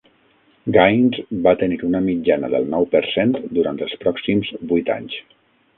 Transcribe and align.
Gains 0.77 1.19
va 1.49 1.53
tenir 1.61 1.77
una 1.89 2.01
mitjana 2.07 2.49
del 2.57 2.67
nou 2.75 2.91
per 2.97 3.05
cent 3.13 3.37
durant 3.59 3.87
els 3.89 3.97
pròxims 4.07 4.55
vuit 4.75 4.93
anys. 5.01 5.23